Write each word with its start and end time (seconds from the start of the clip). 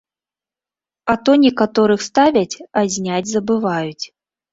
А 1.13 1.15
то 1.27 1.35
некаторых 1.43 1.99
ставяць, 2.09 2.55
а 2.81 2.83
зняць 2.95 3.29
забываюць. 3.35 4.05